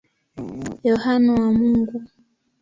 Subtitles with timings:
[0.87, 1.97] Yohane wa Mungu.